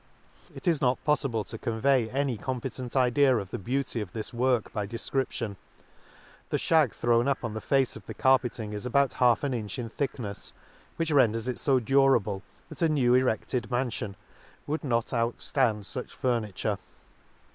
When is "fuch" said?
15.83-16.09